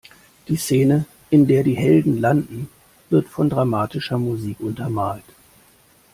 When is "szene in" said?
0.55-1.45